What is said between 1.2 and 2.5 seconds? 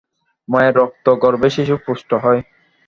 গর্ভে শিশু পুষ্ট হয়।